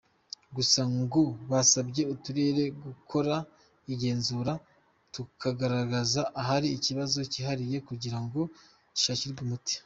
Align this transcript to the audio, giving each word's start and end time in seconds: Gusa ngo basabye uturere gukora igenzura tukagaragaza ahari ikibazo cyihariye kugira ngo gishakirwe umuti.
Gusa 0.55 0.81
ngo 0.99 1.21
basabye 1.49 2.01
uturere 2.13 2.63
gukora 2.83 3.35
igenzura 3.93 4.53
tukagaragaza 5.13 6.21
ahari 6.41 6.67
ikibazo 6.77 7.19
cyihariye 7.31 7.77
kugira 7.87 8.17
ngo 8.23 8.41
gishakirwe 8.95 9.39
umuti. 9.45 9.75